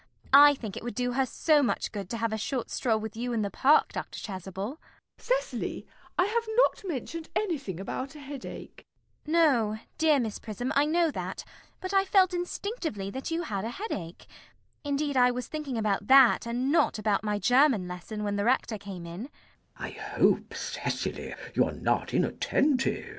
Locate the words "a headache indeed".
13.63-15.15